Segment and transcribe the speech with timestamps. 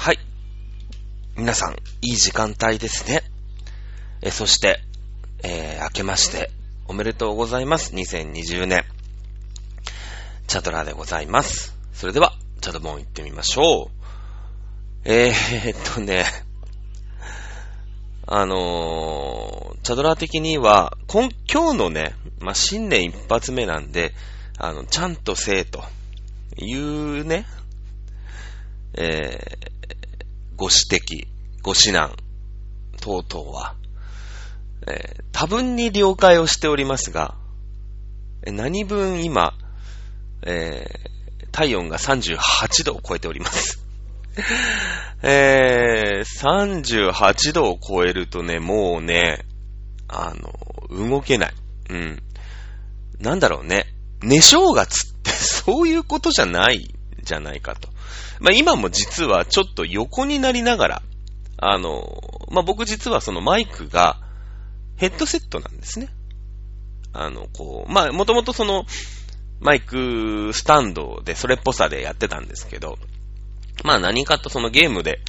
[0.00, 0.18] はい。
[1.36, 3.24] 皆さん、いい時間帯ですね。
[4.22, 4.78] え、そして、
[5.42, 6.52] えー、明けまして、
[6.86, 7.92] おめでとうございます。
[7.94, 8.84] 2020年。
[10.46, 11.76] チャドラーでございます。
[11.92, 13.90] それでは、チャドボン行ってみましょう。
[15.04, 16.26] えー、っとね、
[18.24, 24.14] あのー、チャドラー的には、今、今日のね、まあ、新年一発目なんで、
[24.58, 25.82] あの、ちゃんとせえと
[26.56, 27.46] いうね、
[28.94, 29.77] えー、
[30.58, 31.28] ご指摘、
[31.62, 32.14] ご指南、
[33.00, 33.76] 等々は、
[34.88, 37.36] えー、多分に了解をしておりますが、
[38.44, 39.54] 何分今、
[40.42, 43.84] えー、体温が38度を超えております。
[45.22, 49.46] えー、38度を超えるとね、もうね、
[50.08, 51.54] あの、動けない。
[51.90, 52.22] うん。
[53.20, 53.86] なんだろうね。
[54.22, 57.88] 寝正月ってそういうことじゃないじゃないかと。
[58.40, 61.02] まあ今も実はちょっと横になりながら、
[61.56, 64.16] あの、まあ僕実はそのマイクが
[64.96, 66.08] ヘッドセットなんですね。
[67.12, 68.84] あの、こう、まあもともとその
[69.60, 72.98] マイクスタンドでそれっぽさでやってたんですけど、
[73.84, 75.20] まあ何かとそのゲームで、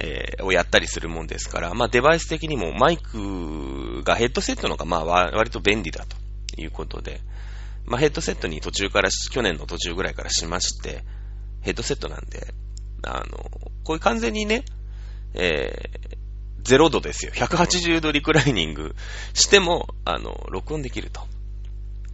[0.00, 6.16] えー、をやったりするもんですから、まあデバイス的にもマイクがヘッドセットの方がまあ割と便利だと
[6.60, 7.20] いうことで、
[7.86, 11.04] まあヘッドセットに途中から、去年の途中ぐらいからしまして、
[11.62, 12.54] ヘッドセットなんで、
[13.02, 13.50] あの、
[13.84, 14.64] こういう完全にね、
[15.34, 17.32] えー、0度ですよ。
[17.34, 18.94] 180度リクライニング
[19.34, 21.26] しても、あの、録音できると。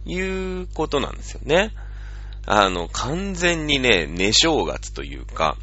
[0.05, 1.71] いうことなんですよね。
[2.45, 5.57] あの、完全にね、寝正月というか、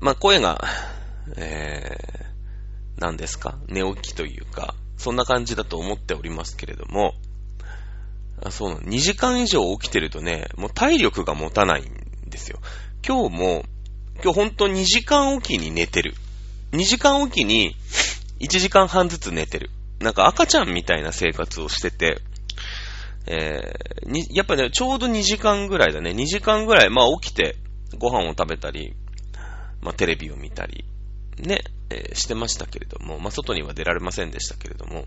[0.00, 0.64] まあ、声が、
[1.36, 3.58] えー、何ですか？
[3.68, 7.14] 寝起きというか、そんな感じだと思っておりますけれども、
[8.42, 8.82] あそうなの。
[8.82, 12.58] 2時間以上起きてるとね、もう体力が持たないんですよ。
[13.06, 13.64] 今日も、
[14.22, 16.14] 今日ほんと2時間おきに寝てる。
[16.72, 17.76] 2時間おきに
[18.40, 19.70] 1時間半ずつ寝てる。
[20.00, 22.20] なんか赤ちゃんみたいな生活をしてて、
[23.26, 26.10] えー、に、やっぱね、ちょうど2時間ぐらいだね。
[26.10, 27.56] 2時間ぐらい、まあ起きて、
[27.98, 28.94] ご飯を食べたり、
[29.80, 30.84] まあテレビを見たり、
[31.38, 31.60] ね、
[31.90, 35.06] えー、してましたけれども、まあ外には出られませんでしたけれども、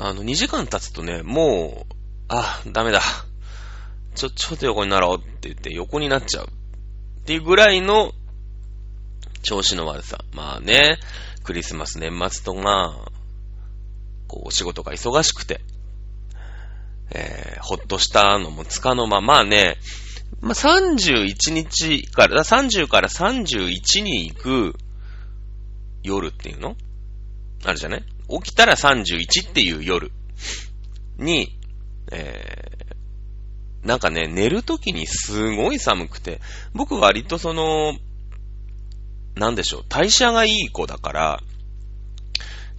[0.00, 1.94] あの、2時間経つとね、もう、
[2.28, 3.00] あ、ダメだ。
[4.14, 6.46] ちょ、ちょっと横になろうって言って横になっちゃう。
[6.46, 8.12] っていうぐらいの
[9.42, 10.18] 調子の悪さ。
[10.32, 10.98] まあね、
[11.42, 13.10] クリスマス年末とまあ、
[14.28, 15.60] こう、お仕事が忙しくて、
[17.10, 19.78] えー、ほっとしたのもつかの間、まあね、
[20.40, 24.74] まあ、31日から、30から31に行く
[26.04, 26.76] 夜っていうの？
[27.64, 28.04] あるじゃない？
[28.28, 30.12] 起きたら31っていう夜
[31.18, 31.58] に、
[32.12, 36.40] えー、なんかね、寝るときにすごい寒くて、
[36.74, 37.94] 僕割とその、
[39.34, 41.42] なんでしょう、代謝がいい子だから、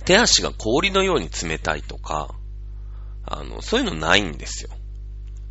[0.05, 2.35] 手足が氷のように冷たいとか、
[3.25, 4.69] あの、そういうのないんですよ。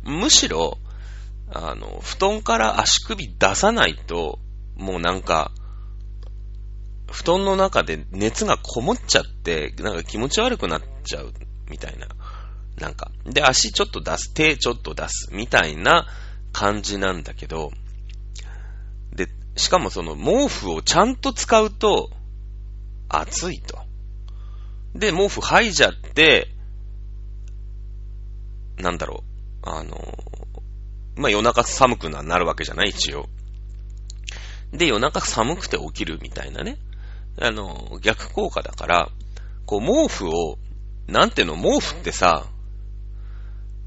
[0.03, 0.77] むしろ、
[1.51, 4.39] あの、布団から足首出さないと、
[4.75, 5.51] もうなんか、
[7.11, 11.33] 布団の中で熱がこもっちゃって、なんか気持ち悪くなっちゃう
[11.69, 12.07] みたいな。
[12.79, 13.11] なんか。
[13.25, 16.07] で、足ちょっと出す、手ちょっと出す、みたいな
[16.51, 17.71] 感じなんだけど、
[19.15, 22.09] で、しかもその毛布をちゃんと使うと、
[23.09, 23.79] 暑いと。
[24.95, 26.49] で、毛布吐いちゃって、
[28.77, 29.23] なんだろ
[29.63, 30.17] う、あの、
[31.15, 33.27] まあ、夜中寒くなるわけじゃない、一応。
[34.71, 36.77] で、夜中寒くて起きるみたいなね。
[37.37, 39.09] あの、逆効果だから、
[39.65, 40.57] こう、毛布を、
[41.07, 42.45] なんていうの、毛布ってさ、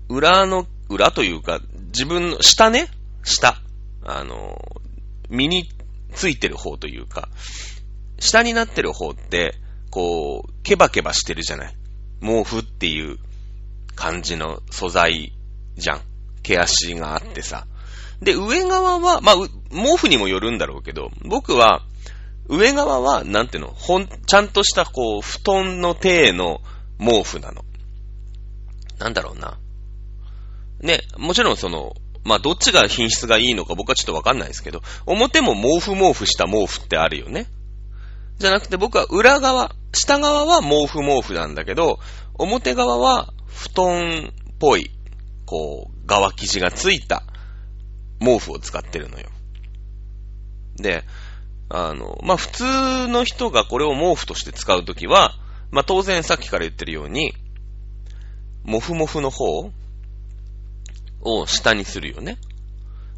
[0.08, 2.88] 裏の、裏というか、自分の、下ね
[3.22, 3.56] 下。
[4.04, 4.58] あの、
[5.28, 5.69] 身に
[6.12, 7.28] ついてる方というか、
[8.19, 9.54] 下になってる方って、
[9.91, 11.76] こう、ケバケバしてるじゃない。
[12.20, 13.19] 毛布っていう
[13.94, 15.32] 感じの素材
[15.76, 16.00] じゃん。
[16.42, 17.66] 毛足があってさ。
[18.20, 19.34] で、上側は、まあ、
[19.70, 21.83] 毛布にもよるんだろうけど、僕は、
[22.48, 26.60] 上側は、なんていうの、ほん、ちゃんとしたこう、布団の体の
[26.98, 27.65] 毛布なの。
[28.98, 29.59] なんだろうな。
[30.80, 31.94] ね、もちろんその、
[32.24, 37.47] まあ、どっちが品質がいいのか僕はちょっとわかんないですけど、表も毛布毛布した毛布ってあるよね。
[38.39, 41.98] じゃなくて僕は裏側、下側は毛布毛布なんだけど、
[42.34, 44.91] 表側は布団っぽい、
[45.47, 47.22] こう、側生地がついた
[48.21, 49.28] 毛布を使ってるのよ。
[50.77, 51.04] で、
[51.74, 55.33] あの、まあ、普通の人がこれを毛布として使うときは、
[55.71, 57.33] まあ、当然さっきから言ってるように、
[58.63, 59.71] もふもふの方
[61.22, 62.36] を下にするよね。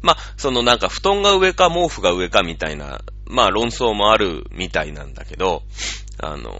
[0.01, 5.63] まあ、そのなんか布団が上か毛布が上かみたいな、まあ論争もあるみたいなんだけど、
[6.17, 6.53] あのー、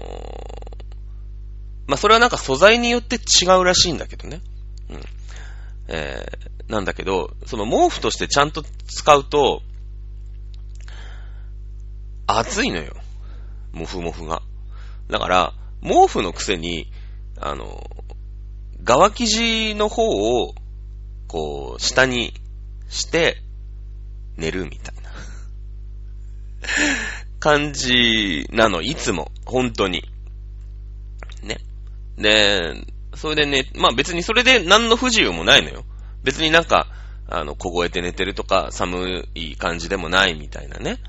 [1.88, 4.42] まあそれはなんか素材によって違うらしいんだけどね。
[4.90, 5.02] うん。
[5.88, 9.62] えー、なんだけど、その毛布としてちゃんと使うと、
[12.28, 12.94] 暑いのよ。
[13.72, 14.42] もふもふが。
[15.10, 16.92] だから、毛布のくせに、
[17.40, 17.84] あの、
[18.84, 20.56] 側生地の方を、
[21.28, 22.34] こう、下に
[22.90, 23.42] して
[24.38, 25.12] 寝るみたいな
[27.40, 29.32] 感じなの、いつも。
[29.46, 30.04] 本当に。
[31.44, 31.58] ね。
[32.18, 32.86] で、
[33.16, 35.84] それでね、まあ別にそれで何の不自由もないのよ。
[36.24, 36.88] 別になんか、
[37.28, 41.00] あの、凍えて寝てるとか、寒い感じでもないみたいなね、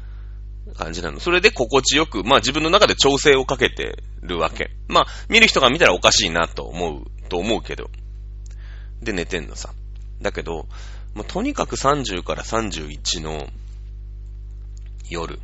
[0.75, 1.21] 感じなの。
[1.21, 4.71] それで心地よく、まあ自分の中で調整をかけてるわけ。
[4.89, 7.91] まあ、見る人が見たらおかしいなと思う、と思うけど。
[9.03, 9.73] で、寝てんのさ。
[10.21, 10.67] だけど、
[11.15, 13.49] もうとにかく30から31の
[15.09, 15.39] 夜、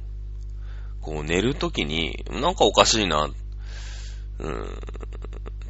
[1.01, 4.81] こう寝るときに、なんかおかしいな、うーん、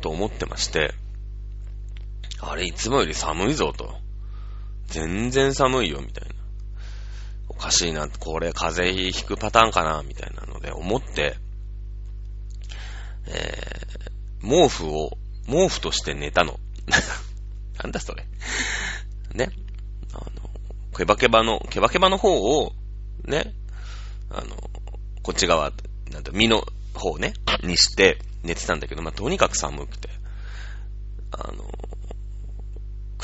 [0.00, 0.94] と思ってまして、
[2.40, 3.94] あれ、いつもより寒いぞと。
[4.88, 6.34] 全然寒いよ、みたいな。
[7.62, 11.36] おかしいな、これ風邪ひくパターンかな、みたいなので思って、
[13.28, 15.16] えー、毛布を、
[15.46, 16.58] 毛布として寝たの。
[17.80, 18.26] なんだそれ。
[19.34, 19.50] ね。
[20.12, 20.50] あの、
[20.96, 22.72] ケバケバの、ケバケバの方を、
[23.26, 23.54] ね、
[24.28, 24.56] あの、
[25.22, 25.72] こっち側、
[26.10, 27.32] なんと、身の方ね、
[27.62, 30.08] にして寝てたんだけど、まあ、とにかく寒くて、
[31.30, 31.70] あの、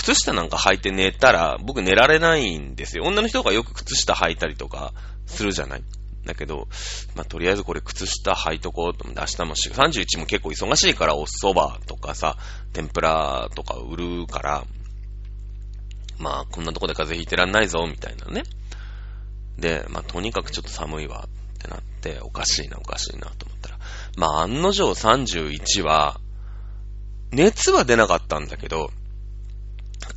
[0.08, 3.04] 靴下なんか履いて寝たら、僕寝られないんですよ。
[3.04, 4.94] 女の人がよく靴下履いたりとか
[5.26, 5.82] するじゃない？
[6.24, 6.66] だけど、
[7.14, 12.36] まあ、とりあえずこれ靴下履いとこうと思って、明日も31も結構忙しいからお蕎麦とかさ、
[12.72, 14.64] 天ぷらとか売るから、
[16.18, 18.44] まあ、こんなとこで風邪ひいてらんないぞ、みたいなね。
[19.58, 23.78] で、まあ、とにかくちょっと寒いわ、ってなって、おかしいな、おかしいな、と思ったら。
[24.16, 26.18] まあ、案の定31は、
[27.30, 28.90] 熱は出なかったんだけど、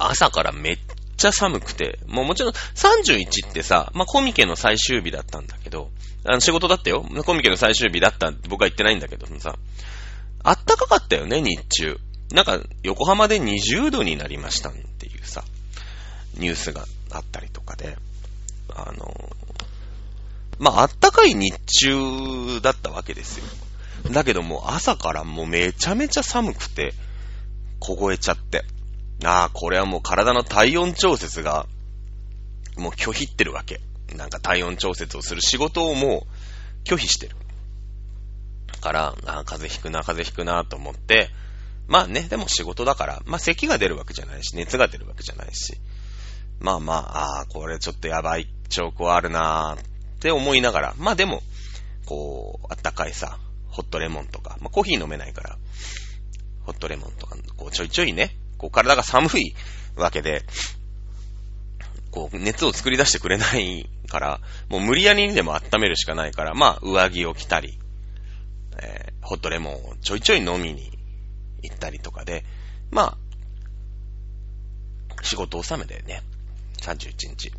[0.09, 0.77] 朝からめっ
[1.17, 5.91] ちゃ寒くて、もうもちろん31ってさ、まあ、コミケの最終日だったんだけど、
[6.25, 7.05] あの仕事だったよ。
[7.25, 9.55] コミケの最終日だったって僕は言ってないんだけどさ、
[10.43, 11.99] あったかかったよね、日中。
[12.31, 15.43] なんか、横浜で20度になりましたっていうさ、
[16.35, 17.97] ニュースがあったりとかで、
[18.73, 19.13] あの、
[20.57, 23.45] まあ、あったかい日中だったわけですよ。
[24.11, 26.93] だけどもう朝からもうめちゃめちゃ寒くて、
[27.79, 28.63] 凍えちゃって。
[29.23, 31.67] ああ、これはもう体の体温調節が、
[32.77, 33.81] もう拒否ってるわけ。
[34.15, 36.25] なんか体温調節をする仕事をも
[36.85, 37.35] う拒否してる。
[38.67, 41.29] だから、ああ、風邪ひくな、風邪ひくなと思って、
[41.87, 45.77] まあね、でも仕事だから、まあ咳が出るわけじゃないし、熱が出るわけじゃないし、
[46.59, 48.47] まあまあ、ああ、これちょっとやばい。
[48.69, 49.83] 兆候あるなーっ
[50.21, 51.43] て思いながら、まあでも、
[52.05, 53.37] こう、あったかいさ、
[53.67, 55.57] ホットレモンとか、まあコーヒー飲めないから、
[56.61, 59.55] ホットレモンとか、こうちょいちょいね、こう体が寒い
[59.95, 60.43] わけで、
[62.11, 67.79] こう熱を作り出してくれないから、もう無理やりにでも温めるしかないから、まあ上着を着たり、
[68.79, 70.91] えー、ホットレモンをちょいちょい飲みに
[71.63, 72.45] 行ったりとかで、
[72.91, 76.21] まあ、仕事を収めてね、
[76.83, 77.51] 31日。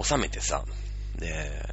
[0.00, 0.64] 収めてさ、
[1.18, 1.68] で、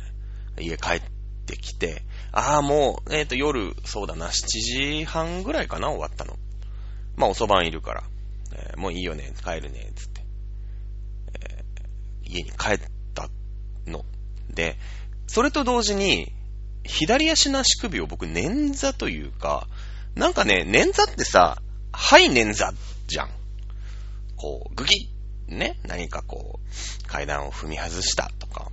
[0.59, 1.01] 家帰っ
[1.45, 2.01] てきて、
[2.31, 6.39] ああ、もう、えっ、ー、と、夜、そうだな、7時半ぐらいかな、終わったの。
[7.17, 8.03] まあ、遅番いるから、
[8.53, 10.21] えー、もういいよね、帰るね、つって、
[11.41, 12.79] えー、家に帰っ
[13.13, 13.29] た
[13.87, 14.05] の。
[14.49, 14.77] で、
[15.25, 16.31] それと同時に、
[16.83, 19.67] 左足の足首を僕、捻挫というか、
[20.15, 22.73] なんかね、捻挫ってさ、はい捻挫
[23.07, 23.29] じゃん。
[24.37, 25.09] こう、ぐぎ
[25.47, 28.71] ね、何かこう、階段を踏み外したとか、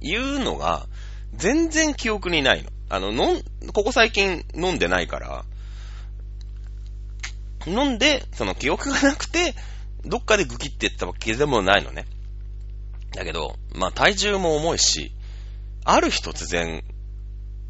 [0.00, 0.86] いうのが、
[1.34, 2.70] 全然記憶にないの。
[2.88, 5.44] あの、飲ん、ここ最近飲んでないから、
[7.66, 9.54] 飲んで、その記憶がなくて、
[10.04, 12.06] どっかでグキって言ったわけでもないのね。
[13.12, 15.12] だけど、まあ体重も重いし、
[15.84, 16.82] ある日突然、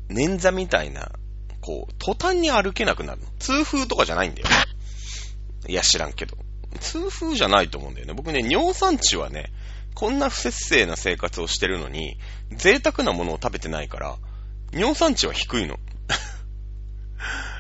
[0.09, 1.13] 捻挫みたいな、
[1.61, 3.27] こう、途端に歩けなくなるの。
[3.39, 4.49] 痛風とかじゃないんだよ。
[5.69, 6.37] いや、知らんけど。
[6.81, 8.15] 痛風じゃないと思うんだよね。
[8.15, 9.53] 僕ね、尿酸値はね、
[9.95, 12.17] こんな不節制な生活をしてるのに、
[12.51, 14.17] 贅沢なものを食べてないから、
[14.73, 15.77] 尿酸値は低いの。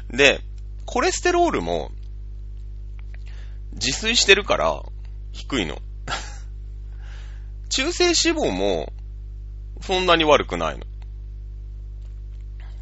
[0.11, 0.41] で、
[0.87, 1.93] コレステロールも、
[3.73, 4.83] 自炊してるから、
[5.33, 5.79] 低いの。
[7.71, 8.93] 中性脂肪も、
[9.81, 10.85] そんなに悪くないの。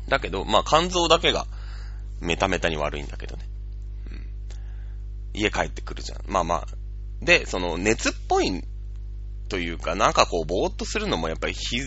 [0.09, 1.47] だけど、まあ肝臓だけが、
[2.21, 3.49] メタメタに悪いんだけどね。
[4.11, 4.27] うん
[5.33, 6.19] 家帰ってくるじゃん。
[6.27, 6.67] まあまあ、
[7.23, 8.63] で、その熱っぽい
[9.49, 11.81] というか、なんかこう、ぼーっとするのもやっぱりひ、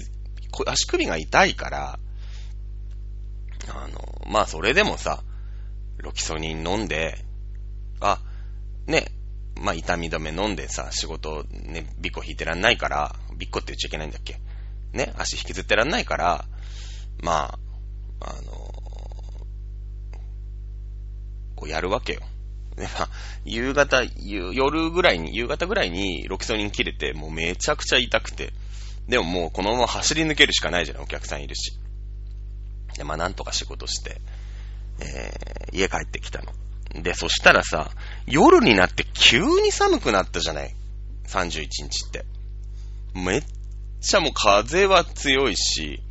[0.65, 1.99] 足首が痛いから、
[3.67, 5.23] あの、まあそれでもさ、
[5.97, 7.17] ロキソニン飲んで、
[7.99, 8.19] あ、
[8.87, 9.07] ね、
[9.55, 14.39] まあ痛み止め飲んでさ、仕事ね、ビッコ引いてらんないから、ビッコって言っちゃいけないんだっけ？
[14.93, 16.45] ね、足引きずってらんないから、
[17.21, 17.57] ま
[18.19, 18.51] あ、あの、
[21.55, 22.21] こうやるわけよ。
[22.75, 23.09] で、まあ、
[23.45, 28.53] 夕方、夜ぐらいに、夕方ぐらいにロキソニン切れて、もうめちゃくちゃ痛くて、
[29.07, 31.73] でももうこのまま走り抜けるしかないじゃない、お客さんいるし。
[32.95, 34.21] で、まあなんとか仕事して、
[34.99, 36.51] えー、家帰ってきたの。
[36.93, 37.91] で、そしたらさ、
[38.27, 40.75] 夜になって急に寒くなったじゃない
[41.27, 42.25] ?31 日って。
[43.15, 43.43] めっ
[44.01, 46.01] ちゃもう風は強いし、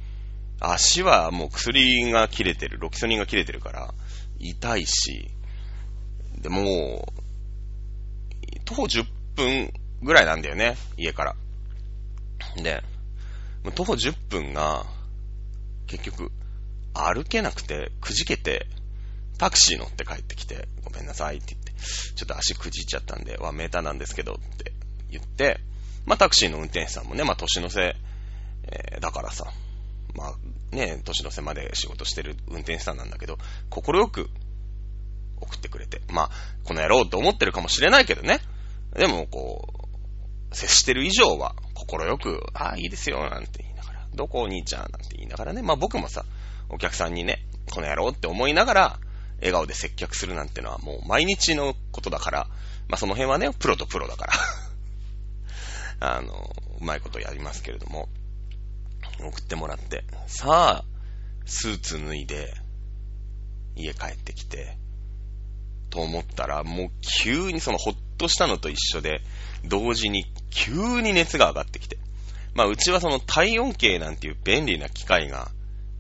[0.61, 3.95] 足はもう薬が切れてる、ロキソニンが切れてるから、
[4.39, 5.31] 痛いし、
[6.39, 7.23] で、もう、
[8.65, 9.05] 徒歩10
[9.37, 9.73] 分
[10.03, 11.37] ぐらいなんだよね、家から。
[12.57, 12.83] で、
[13.75, 14.85] 徒歩10分が、
[15.87, 16.33] 結局、
[16.95, 18.67] 歩けなくて、くじけて、
[19.39, 21.73] タクシー乗って帰ってきて、ごめんなさいって言って、
[22.15, 24.73] ちょっと足くじっちゃったんで、わ、メーターなんですけどって
[25.11, 25.61] 言って、
[26.07, 27.97] まあタクシーの運転手さんもね、まあ年の瀬、
[28.65, 29.47] えー、だからさ、
[30.15, 33.39] まあね、年の瀬まで仕事してる運転手さんなんだけど、
[33.71, 34.29] 心よく
[35.41, 36.01] 送ってくれて。
[36.09, 36.31] まあ、
[36.65, 38.41] この野郎って思ってるかもしれないけどね。
[38.95, 39.89] でも、こ
[40.51, 45.63] う、接してる以上は、心よく、ああ、いいですよ、なんて言いながら、どこお兄ちゃん、なんて言いながらね。
[45.63, 46.25] まあ僕もさ、
[46.69, 48.99] お客さんにね、この野郎って思いながら、
[49.43, 52.47] 笑顔で接客するなんてのはもう毎日のことだから、
[52.89, 54.33] まあその辺はね、プロとプロだから。
[56.17, 58.09] あの、うまいことやりますけれども、
[59.21, 60.85] 送ってもらって、さあ、
[61.45, 62.55] スーツ脱いで、
[63.75, 64.79] 家帰ってきて、
[65.91, 66.91] と思ったら、もう
[67.23, 69.23] 急にそのほっとしたのと一緒で、
[69.65, 71.99] 同時に急に熱が上がってきて。
[72.55, 75.51] まあうちはその体温計なんていう便利な機械が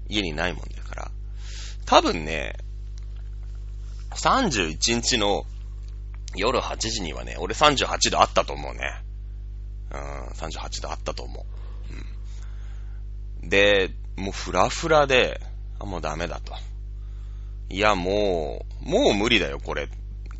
[0.09, 1.11] 家にないもんだから、
[1.87, 2.57] 多分ね、
[4.17, 5.45] 31日の
[6.35, 9.03] 夜8時にはね、俺38度あったと思うね。
[9.91, 11.45] うん、38度あったと思う。
[13.43, 13.49] うん。
[13.49, 15.41] で、もうフラフラで、
[15.79, 16.55] あ、もうダメだと。
[17.69, 19.89] いや、もう、もう無理だよ、これ。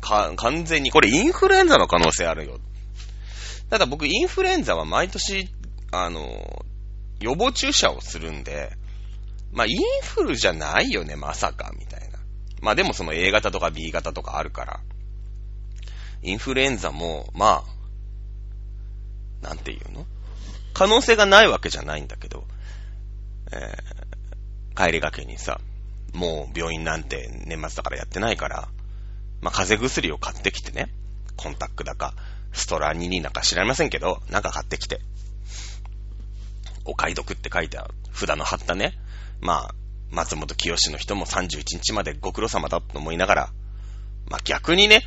[0.01, 0.91] か、完全に。
[0.91, 2.59] これインフルエンザの可能性あるよ。
[3.69, 5.49] ただ僕、インフルエンザは毎年、
[5.91, 6.65] あの、
[7.19, 8.71] 予防注射をするんで、
[9.51, 11.92] まあ、インフルじゃないよね、まさか、みたいな。
[12.63, 14.79] まあでもその A 型とか B 型とかあるから、
[16.21, 17.65] インフルエンザも、ま
[19.43, 20.05] あ、なんていうの？
[20.73, 22.45] 可能性がないわけじゃないんだけど、
[23.51, 25.59] えー、帰りがけにさ、
[26.13, 28.69] もう病院なんて年末だからやってないから、
[29.41, 30.89] まあ、風邪薬を買ってきてね、
[31.35, 32.13] コンタックだか、
[32.53, 35.01] ストラニニなんか知られませんけど、なんか買ってきて、
[36.85, 37.93] お買い得って書いてある。
[38.13, 38.93] 札の貼ったね、
[39.41, 39.75] まあ、
[40.13, 43.49] 松本清の人も31日までご苦労様だと思いながら、
[44.29, 45.01] まあ逆にね、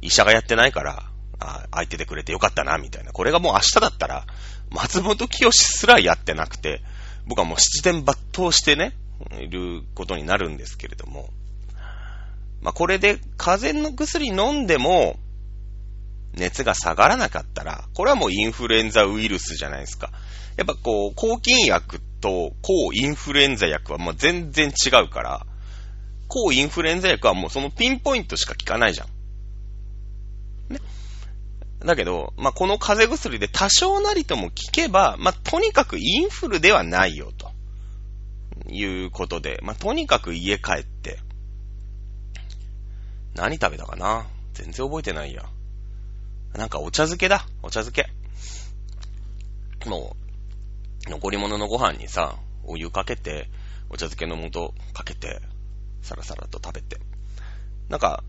[0.00, 1.02] 医者がやってないから、
[1.40, 3.12] あ空いててくれてよかったな、みたいな。
[3.12, 4.26] これがもう明日だったら、
[4.70, 6.82] 松本清すらやってなくて、
[7.26, 8.94] 僕はもう七点抜刀してね、
[9.40, 11.30] いることになるんですけれども、
[12.62, 15.18] まあ、これで風邪の薬飲んでも、
[16.36, 20.10] 熱が下がらなかったら、これはもうインフルエンザウイルスじゃないですか。
[20.56, 25.46] やっぱこう、抗菌薬と抗インフルエンザ薬はもう全然違うから、
[26.28, 29.08] 抗インフルエンザ薬はもうそのピンポイントしか効かないじゃん。
[30.72, 30.80] ね。
[31.80, 37.52] だけど、まあ、この風邪薬で多少なりとも効けば、まあ、とにかくインフルではないよと。
[38.70, 41.18] いうことで、まあ、とにかく家帰って、
[43.34, 44.26] 何食べたかな？
[44.54, 45.42] 全然覚えてないや。
[46.54, 47.46] なんかお茶漬けだ。
[47.62, 49.88] お茶漬け。
[49.88, 50.16] も
[51.06, 53.48] う、残り物のご飯にさ、お湯かけて、
[53.90, 55.40] お茶漬けの素かけて、
[56.00, 56.98] さらさらと食べて。
[57.88, 58.22] なんか、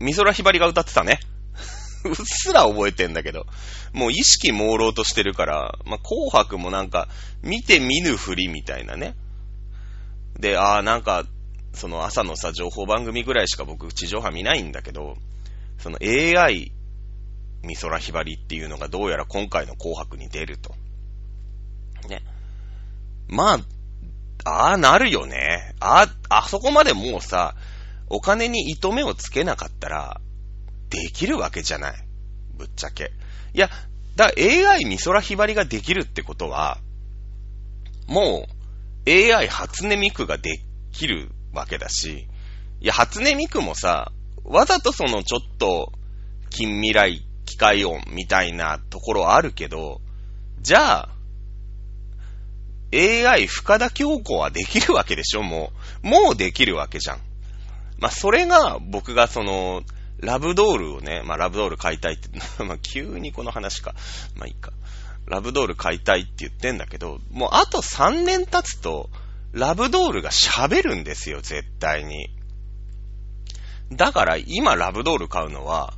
[0.00, 1.18] 美空ひばりが歌ってたね。
[2.04, 3.46] うっすら覚えてんだけど、
[3.92, 7.08] もう意識朦朧としてるから、まあ、紅白もなんか、
[7.42, 9.16] 見て見ぬふりみたいなね。
[10.38, 11.24] で、ああ、なんか、
[11.74, 15.16] その朝のさ、情報番組ぐらいしか僕地上波見ないんだけど、
[15.78, 16.72] その AI
[17.62, 20.74] 美空ひばりっていうのがどうやら今回の紅白に出ると。
[22.08, 22.22] ね。
[23.28, 23.60] まあ、
[24.44, 25.74] ああなるよね。
[25.80, 27.54] あ、あそこまでもうさ、
[28.08, 30.20] お金に糸目をつけなかったら、
[30.88, 31.94] できるわけじゃない。
[32.56, 33.12] ぶっちゃけ。
[33.54, 33.70] いや、
[34.16, 36.78] だ AI 美空ひばりができるってことは、
[38.06, 38.46] も
[39.06, 40.60] う AI 初音ミクがで
[40.92, 42.26] きるわけだし、
[42.80, 44.10] いや、初音ミクもさ、
[44.44, 45.92] わざとそのちょっと
[46.50, 50.00] 近未来機械音みたいなところあるけど、
[50.60, 51.08] じゃあ、
[52.94, 55.42] AI 深田京子はできるわけでしょ？
[55.42, 55.72] も
[56.04, 56.06] う。
[56.06, 57.18] もうできるわけじゃん。
[57.98, 59.82] まあ、それが僕がその、
[60.18, 62.28] ラブドールをね、まあ、ラブドール買いたいって、
[62.62, 63.94] ま、急にこの話か。
[64.36, 64.72] まあ、いいか。
[65.26, 69.10] ラブドール買いたいって言ってんだけど、もうあと3年経つと、
[69.52, 72.28] ラブドールが喋るんですよ、絶対に。
[73.92, 75.94] だから今ラブドール買うのは、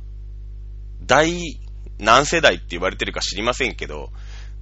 [1.05, 1.59] 第
[1.99, 4.09] 何世代って言われてるか知りませんけど、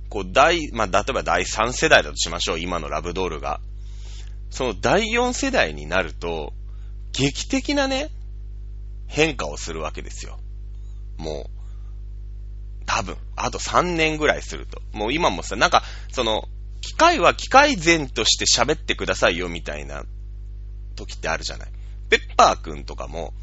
[0.09, 3.61] こう第、まあ、例えば第3世代だとしましょう、今のラブドールが。
[4.49, 6.53] その第4世代になると、
[7.13, 8.09] 劇的なね、
[9.07, 10.39] 変化をするわけですよ。
[11.17, 14.81] もう、多分、あと3年ぐらいすると。
[14.91, 16.47] もう今もさ、なんか、その、
[16.81, 20.03] 機械は機械前として喋ってくださいよみたいな
[20.95, 21.71] 時ってあるじゃない。
[22.09, 23.33] ペッパーくんとかも、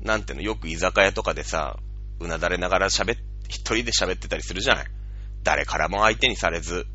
[0.00, 1.78] なんていうの、よく居酒屋とかでさ、
[2.20, 4.86] うなだれながら喋っ、一人で喋ってたりするじゃない。
[5.42, 6.86] 誰からも相手にされず、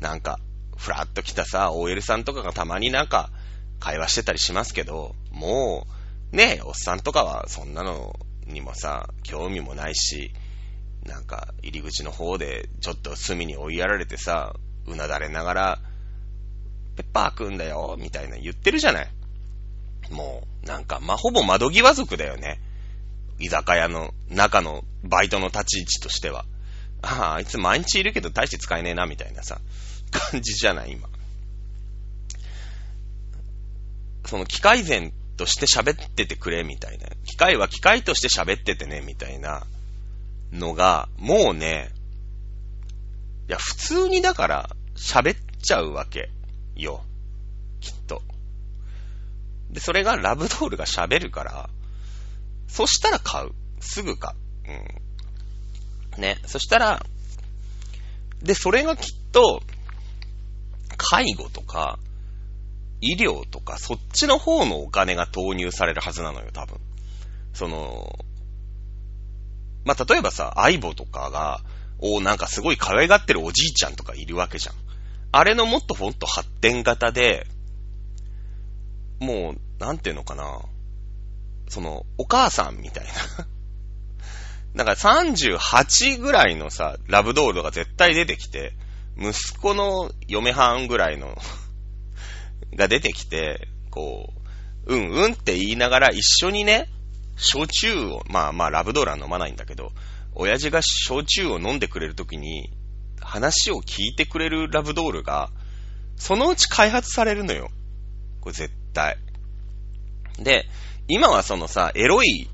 [0.00, 0.38] なんか、
[0.76, 3.30] ふらっと来たさ、OL さんとかがたまになんか、
[3.78, 5.86] 会話してたりしますけど、も
[6.32, 10.32] う、ねえ、おっさんとかはそんなのにもさ、興味もないし、
[11.04, 14.54] なんか、入り口の方で、ちょっと隅に追いやられてさ、
[14.86, 15.78] うなだれながら、
[16.96, 19.10] ペッパーくんだよ、みたいな言ってるじゃない。
[20.10, 22.60] もう、なんか、まあ、ほぼ窓際族だよね。
[23.40, 26.44] 居酒屋の中のバイトの立ち位置としては。
[27.02, 29.60] ああ、あいつ毎日いるけど大して使えねえな、みたいなさ、
[30.30, 31.08] 感じじゃない、今。
[34.26, 37.08] その機械前として喋っててくれ、みたいな。
[37.24, 39.66] 機械は機械として喋っててね、みたいな
[40.52, 41.90] のが、もうね、
[43.48, 46.30] いや、普通にだから喋っちゃうわけ
[46.76, 47.02] よ。
[47.80, 48.22] きっと。
[49.70, 51.70] で、それがラブドールが喋るから、
[52.70, 53.50] そしたら買う。
[53.80, 54.32] すぐ買
[54.66, 54.70] う。
[56.16, 56.22] うん。
[56.22, 56.38] ね。
[56.46, 57.04] そしたら、
[58.42, 59.62] で、それがきっと、
[60.96, 61.98] 介護とか、
[63.00, 66.78] 医療とか、そっちの方のお金が投入されるはずなのよ、多分。
[67.52, 68.18] その、
[69.84, 71.60] まあ、例えばさ、相棒とかが、
[71.98, 74.74] おなんかすごい可愛がってるおじいちゃんとかいるわけじゃん。
[75.32, 77.46] あれのもっとほんと発展型で、
[79.18, 80.60] もう、なんていうのかな。
[81.70, 83.46] その、お母さんみたいな。
[84.84, 88.74] だから38ぐらいのさ、ラブドールが絶対出てきて、
[89.16, 91.38] 息子の嫁はんぐらいの
[92.74, 94.32] が出てきて、こ
[94.86, 96.88] う、うんうんって言いながら一緒にね、
[97.36, 99.92] 焼酎を、まあまあラブドールは飲まないんだけど、
[100.34, 102.72] 親父が焼酎を飲んでくれるときに、
[103.20, 105.50] 話を聞いてくれるラブドールが、
[106.16, 107.70] そのうち開発されるのよ。
[108.40, 109.18] これ絶対。
[110.38, 110.66] で、
[111.12, 112.48] 今はそのさ、エロい、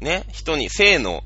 [0.00, 1.22] ね、人に、性の、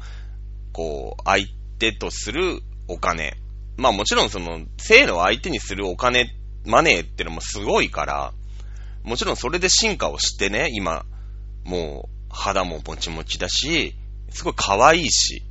[0.73, 1.47] こう、相
[1.81, 3.37] 手とするお金。
[3.77, 6.33] まあもちろんその、性の相手にするお金、
[6.65, 8.33] マネーってのもすごいから、
[9.03, 11.05] もちろんそれで進化をしてね、今、
[11.65, 13.97] もう、肌ももちもちだし、
[14.31, 15.43] すごい可愛いし、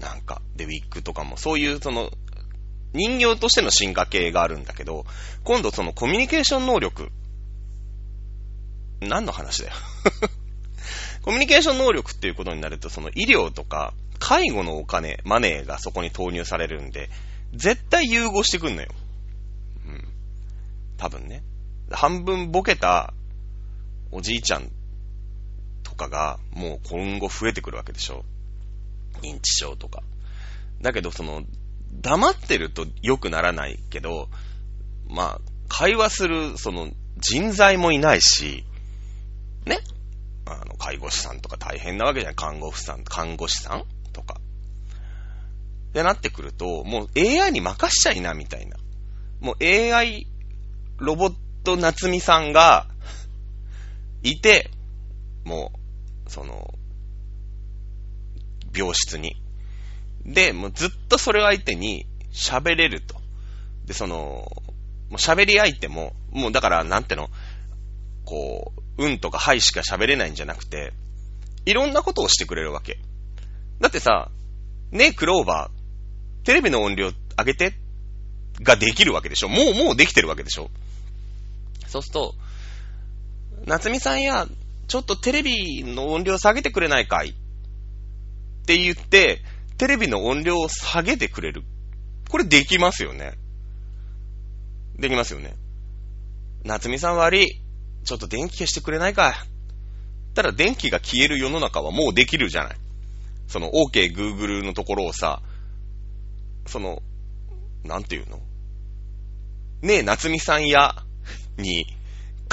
[0.00, 2.10] なんか、で、ウィッグとかも、そういうその、
[2.94, 5.04] 人形としての進化系があるんだけど、
[5.44, 7.10] 今度そのコミュニケーション能力。
[9.04, 9.74] 何の話だよ
[11.22, 17.08] コミュニケーション能力っていうことになると、その医療とか、介護のお金、マネーがそこに投入されるんで、
[17.54, 18.88] 絶対融合してくんのよ。
[19.86, 20.08] うん。
[20.98, 21.42] 多分ね。
[21.90, 23.14] 半分ボケた
[24.10, 24.70] おじいちゃん
[25.82, 28.24] とかが、もう今後増えてくるわけでしょ。
[29.22, 30.02] 認知症とか。
[30.82, 31.42] だけど、その、
[31.92, 34.28] 黙ってると良くならないけど、
[35.08, 38.64] まあ、会話する、その、人材もいないし、
[39.66, 39.80] ね。
[40.46, 42.34] あの、介護士さんとか大変なわけじゃない。
[42.34, 44.40] 看護婦さん、看護師さんとか。
[45.90, 48.76] ってなってくると、もう AI に任しちゃいな、みたいな。
[49.40, 50.26] もう AI
[50.98, 52.86] ロボット夏美さんが
[54.22, 54.70] いて、
[55.44, 55.72] も
[56.26, 56.74] う、その、
[58.74, 59.36] 病室に。
[60.24, 63.20] で、もうずっとそれを相手に喋れると。
[63.86, 67.28] で、その、もう喋り相手も、もうだからなんての、
[68.24, 70.92] こう、うんとかはいしか喋れないんじゃなくて、
[71.66, 72.98] いろんなことをしてくれるわけ。
[73.80, 74.30] だってさ、
[74.92, 77.74] ねえ、クローバー、テレビの音量上げて
[78.62, 80.70] ができるわけでしょもう、もうできてるわけでしょ
[81.88, 82.34] そうすると、
[83.66, 84.46] 夏美さんや、
[84.86, 87.30] ちょっとテレビの音量下げてくれないかい？
[87.30, 87.34] っ
[88.66, 89.40] て言って、
[89.78, 91.62] テレビの音量を下げてくれる。
[92.30, 93.32] これできますよね。
[94.98, 95.54] できますよね。
[96.64, 97.60] 夏美さん悪い。
[98.04, 99.34] ちょっと電気消してくれないか。
[100.34, 102.76] たら電気が消える世の中はもうできるじゃない。
[103.46, 105.42] その OK Google のところをさ、
[106.66, 107.02] その、
[107.84, 108.40] なんていうの？
[109.82, 110.94] ねえ、夏美さんや
[111.58, 111.86] に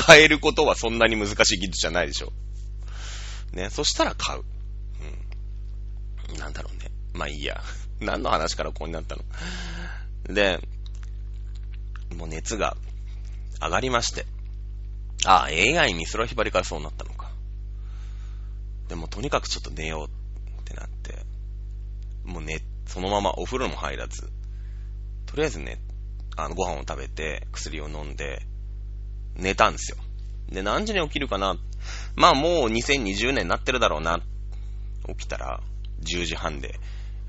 [0.05, 2.31] 変えることはそんなに難しい技術じゃないでしょ。
[3.53, 4.43] ね、そしたら買う。
[6.31, 6.37] うん。
[6.37, 6.91] なんだろうね。
[7.13, 7.61] まあいいや。
[7.99, 9.23] 何の話からここになったの？
[10.33, 10.59] で、
[12.15, 12.75] もう熱が
[13.61, 14.25] 上がりまして。
[15.25, 17.31] あ、AI に美空ひばりからそうなったのか。
[18.87, 21.15] でもとにかくちょっと寝ようってなって、
[22.25, 24.29] もうね、そのままお風呂も入らず、
[25.27, 25.79] とりあえずね、
[26.35, 28.45] あの、ご飯を食べて、薬を飲んで、
[29.35, 29.97] 寝たんですよ。
[30.49, 31.55] で、何時に起きるかな？
[32.15, 34.19] まあもう2020年になってるだろうな。
[35.07, 35.61] 起きたら、
[36.01, 36.79] 10時半で、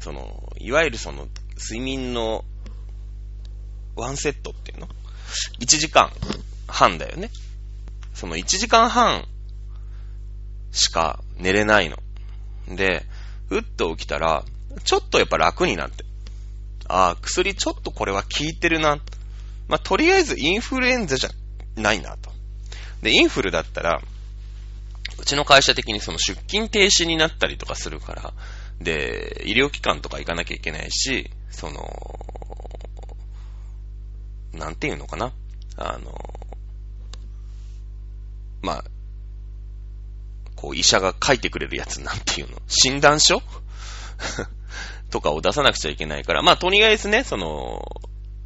[0.00, 2.44] その、いわゆるその、睡眠の、
[3.94, 4.88] ワンセットっていうの
[5.61, 6.11] ?1 時間
[6.66, 7.31] 半だよね。
[8.14, 9.27] その1時間半
[10.70, 11.96] しか寝れないの。
[12.68, 13.05] で、
[13.48, 14.44] ふっと起きたら、
[14.85, 16.05] ちょっとやっぱ楽になって。
[16.88, 18.96] ああ、薬ちょっとこれは効いてるな。
[19.68, 21.31] まあ、とりあえずインフルエンザじゃ
[21.77, 22.31] ないなと。
[23.03, 24.01] で、インフルだったら、
[25.18, 28.33] うちの会社的にその出勤停止になったりとかするから、
[28.81, 32.18] で、医療機関とか行かなきゃいけないし、その、
[34.53, 35.33] なんていうのかな
[35.77, 36.41] あの、
[38.62, 38.85] まあ、
[40.57, 42.59] こう医者が書いてくれるやつなんていうの？
[42.68, 43.42] 診断書？
[45.11, 47.85] とかを出さなくちゃいけないから、まあとりあえずね、その、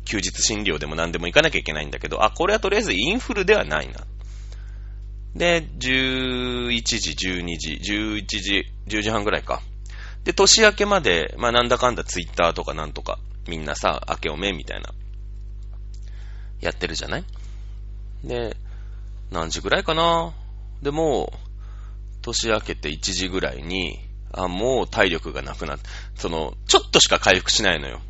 [0.04, 4.00] 休日診療でも何でも行かなきゃいけないんだけど、あ、これはとりあえずインフルではないな。
[5.34, 9.60] で、11時、12時、11時、10時半ぐらいか。
[10.24, 14.94] で、年明けまで、まあなんだかんだツイッターとかなんとか、みんなさ、明けおめみたいな、
[16.60, 17.24] やってるじゃない？
[18.24, 18.56] で、
[19.30, 20.32] 何時ぐらいかな？
[20.82, 21.36] で、もう、
[22.22, 23.98] 年明けて1時ぐらいに、
[24.32, 28.00] あ、もう体力がなくなって、その、ちょっとしか回復しないのよ。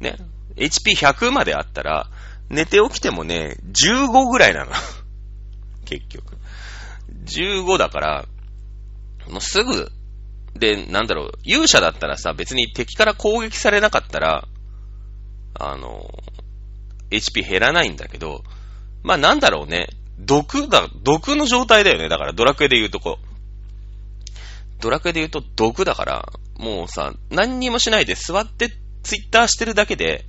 [0.00, 0.16] ね
[0.56, 2.08] ？HP100 まであったら、
[2.48, 4.72] 寝て起きてもね、15ぐらいなの。
[5.84, 6.36] 結局。
[7.24, 8.24] 15だから、
[9.28, 9.90] もうすぐ、
[10.54, 14.46] で、なんだろう、勇者だったらさ、別に敵から攻撃されなかったら、
[15.58, 16.08] あの、
[17.10, 18.44] HP 減らないんだけど、
[19.02, 22.08] まあなんだろうね、毒だ、毒の状態だよね。
[22.08, 23.18] だからドラクエで言うとこ。
[24.80, 28.70] ドラクエで言うと毒だから、もうさ、何にもしないで座って
[29.02, 30.24] ツイッターしてるだけで、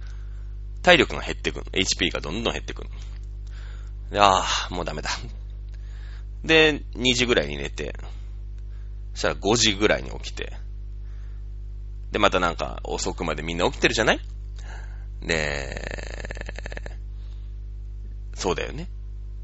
[0.84, 1.66] 体力が減ってくる。
[1.72, 2.90] HP がどんどん減ってくる。
[4.16, 5.10] ああ、もうダメだ。
[6.44, 7.96] で、2時ぐらいに寝て、
[9.14, 10.54] そしたら5時ぐらいに起きて、
[12.12, 14.20] で、またなんか遅くまでみんな起きてるじゃない？
[15.24, 15.82] で、
[18.36, 18.88] そうだよね。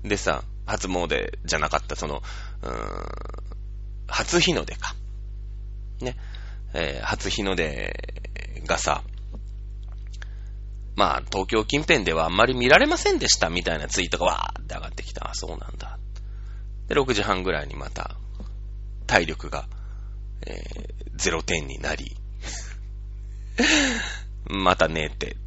[0.04, 2.22] でさ、初詣じゃなかった、その、
[2.62, 3.06] うーん、
[4.08, 4.96] 初日の出か。
[6.02, 6.18] ね。
[6.74, 7.94] えー、初日の出
[8.66, 9.04] がさ、
[10.96, 15.30] まあ、東京近辺ではあんまり見られませんでしたみたいなツイートがわーって上がってきた。
[15.30, 15.98] あ、そうなんだ。
[16.88, 18.16] で、6時半ぐらいにまた、
[19.08, 19.68] 体力が、
[20.46, 22.16] えー、0点になり、
[24.46, 25.38] また寝て、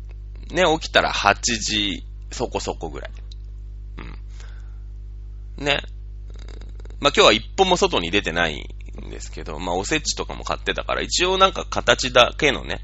[0.51, 3.11] ね、起きたら8時そこそこぐらい。
[5.59, 5.81] ね。
[7.01, 8.69] まあ、今日は一歩も外に出てない
[9.07, 12.81] んですけど、まあ、おせちとかも買ってたから、一応なんか形だけのね、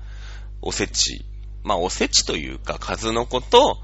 [0.60, 1.24] おせち。
[1.64, 3.78] まあ、おせちというか、数の子と、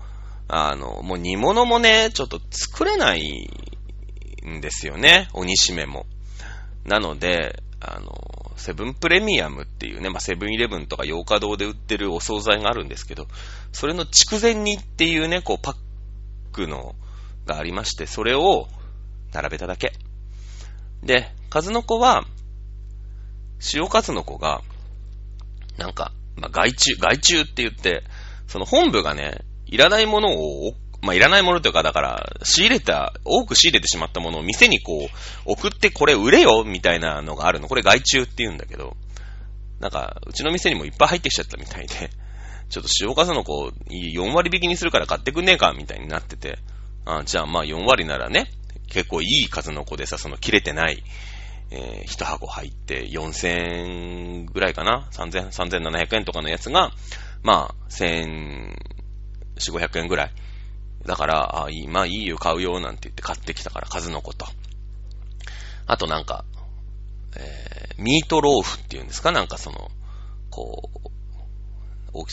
[0.49, 3.51] あの、もう煮物もね、ちょっと作れない
[4.47, 5.29] んですよね。
[5.33, 6.07] 鬼しめも。
[6.85, 13.29] なので、あの、セブンプレミアムっていうね、まあ、セブンイレブンとか洋華堂で売ってるお惣菜があるんですけど、
[13.73, 15.77] それの筑前煮っていうね、こうパッ
[16.53, 16.95] クの
[17.49, 18.69] がありまして、それを
[19.33, 19.93] 並べただけ。
[21.03, 22.25] で、数の子は、
[23.75, 24.63] 塩数の子が、
[25.77, 28.05] なんか、まあ、外注、外注って言って、
[28.47, 35.09] その本部がね、いらないものをまあ、いらないものというか、だから、仕入れた、多く仕入れてしまったものを店にこう、
[35.45, 37.69] 送ってこれ売れよみたいなのがあるの。
[37.69, 38.97] これ外注って言うんだけど、
[39.79, 42.11] なんか、うちの店にもいっぱい入ってきちゃったみたいで、
[42.69, 46.59] ちょっと塩数の子、4割引きにするから買ってくんねえかみたいになってて、
[47.11, 48.51] あじゃあまあ4割ならね、
[48.89, 51.03] 結構いい数の子でさ、その切れてない、
[51.71, 53.49] えー、1箱入って4000
[54.43, 56.93] 円ぐらいかな ?3000、3700円とかのやつが、
[57.43, 58.75] まあ、1400、
[59.59, 60.33] 4500円ぐらい。
[61.07, 64.47] だから、あ、いい、まあいいよ、買うよ、なんて言って買ってきたから、数の子と。
[65.87, 66.45] あとなんか、
[67.37, 69.33] えー、ミートローフっていうんですか？
[69.33, 69.91] なんかその、
[70.51, 70.98] こう
[72.13, 72.25] 大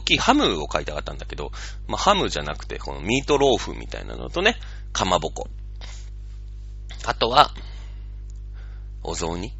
[0.00, 1.50] きいハムを買いたかったんだけど、
[1.86, 4.56] まあ、ハムじゃなくて、このミートローフみたいなのとね、
[4.92, 5.48] かまぼこ。
[7.04, 7.50] あとは、
[9.02, 9.52] お雑煮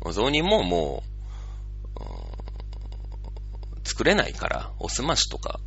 [0.00, 1.02] お雑煮もも
[3.84, 5.60] う、作れないから、おすましとか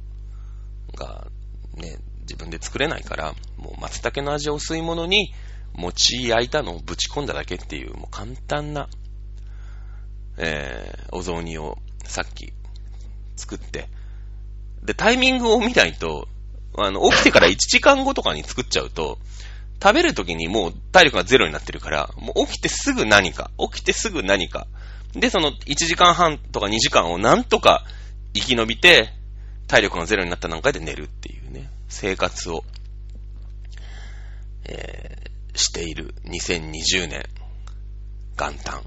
[0.95, 1.27] が
[1.75, 5.33] ね、自分で作れないから、もう松茸の味を吸い物に、
[5.73, 8.89] 餅焼いたのをぶち込んだだけっていう、もう簡単な、
[10.37, 12.51] えー、お雑煮をさっき
[13.37, 13.87] 作って、
[14.83, 16.27] で、タイミングを見ないと、
[16.77, 19.19] あの、起きてから1時間後とかに作っちゃうと、
[19.81, 24.67] 食べるときにもう体力がゼロになってるから、もう起きてすぐ何か、起きてすぐ何か。
[25.13, 27.83] で、その1時間半とか2時間をなんとか
[28.33, 29.13] 生き延びて、
[29.67, 32.63] 体力がゼロになった段階で寝るっていうね、生活を、
[34.65, 37.25] えー、している2020年、
[38.37, 38.83] 元旦。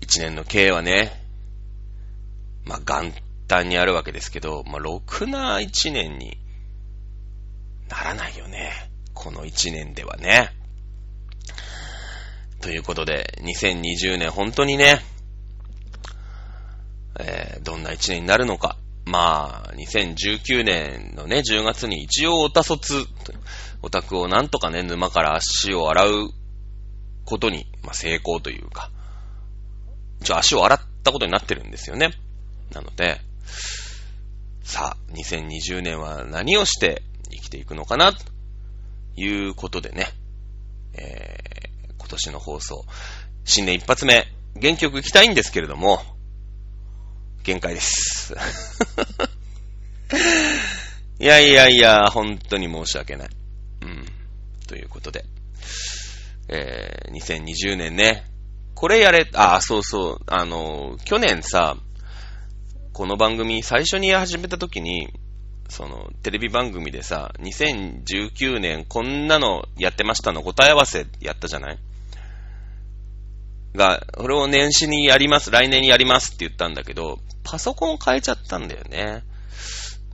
[0.00, 1.22] 1年の経営はね、
[2.64, 3.12] まあ、元
[3.46, 6.38] 旦にあるわけですけど、まあ、ろくな1年に
[7.88, 8.90] ならないよね。
[9.14, 10.50] この1年ではね。
[12.60, 15.00] ということで、2020年本当にね、
[17.18, 18.76] えー、どんな1年になるのか。
[19.04, 23.06] まあ、2019年のね、10月に一応オタ卒、
[23.82, 26.30] オタクをなんとかね、沼から足を洗う
[27.24, 28.90] ことに、まあ、成功というか、
[30.20, 32.10] 一応足を洗ったことになってるんですよね。
[32.72, 33.20] なので、
[34.62, 38.24] さあ、2020年は何をして生きていくのかな、と
[39.16, 40.08] いうことでね、
[40.94, 42.84] えー、今年の放送、
[43.44, 46.00] 新年一発目、元気よく行きたいんですけれども、
[47.44, 48.34] 限界です。
[51.18, 53.28] いやいやいや、本当に申し訳ない。
[53.82, 54.06] うん。
[54.66, 55.24] ということで。
[56.48, 58.24] えー、2020年ね。
[58.74, 61.76] これやれ、あ、そうそう、あの、去年さ、
[62.96, 65.12] この番組最初に始めた時に、
[65.68, 71.78] その、テレビ番組でさ、2019年こんなのやってましたの答え合わせやったじゃない？
[73.74, 79.24] が、これを年始にやります、来年にやりますって言ったんだけど、パソコン変えちゃったんだよね。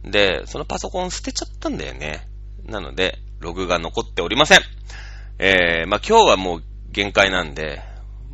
[0.03, 2.27] で、そのパソコン捨てちゃったんだよね。
[2.65, 4.61] なので、ログが残っておりません。
[5.39, 7.81] えー、まあ、今日はもう限界なんで、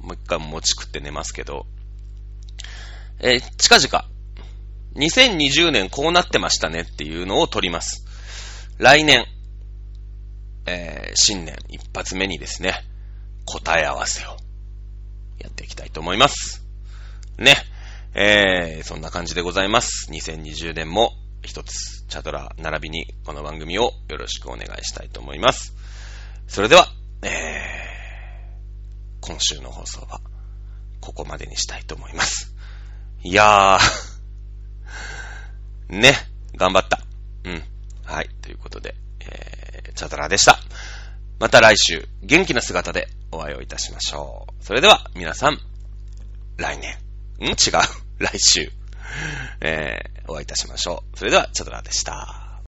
[0.01, 1.67] もう一回持ち食って寝ますけど、
[3.21, 4.18] えー、近々、
[4.99, 8.05] 2020年こうなってましたねっていうのを取ります。
[8.79, 9.25] 来年、
[10.67, 12.85] えー、新年一発目にですね、
[13.45, 14.37] 答え合わせを
[15.39, 16.65] やっていきたいと思います。
[17.39, 17.55] ね。
[18.15, 20.11] えー、そんな感じでございます。
[20.11, 25.75] 2020年も一つ、チャドラ並びにこの番組をよろしくお願いしたいと思います。
[26.49, 26.89] それでは、
[27.23, 30.21] えー、今週の放送は
[31.01, 32.53] ここまでにしたいと思います。
[33.23, 34.18] いやー、
[35.89, 36.15] ね、
[36.57, 37.01] 頑張った。
[37.45, 37.63] うん。
[38.05, 40.59] はい、ということで、えー、チャドラでした。
[41.39, 44.65] また来週、元気な姿でお会いをいたしましょう。
[44.65, 45.59] それでは、皆さん、
[46.57, 46.97] 来年。
[47.41, 47.51] ん？
[47.51, 47.55] 違う。
[48.19, 48.73] 来週、
[49.61, 51.19] えー、お会いいたしましょう。
[51.19, 52.48] それでは、チャドラでした。